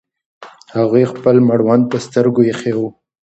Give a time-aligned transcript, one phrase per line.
[0.75, 2.79] هغې خپل مړوند پر سترګو ایښی و.